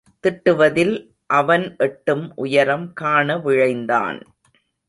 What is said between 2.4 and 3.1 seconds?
உயரம்